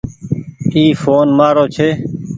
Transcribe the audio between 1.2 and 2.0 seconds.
مآرو ڇي۔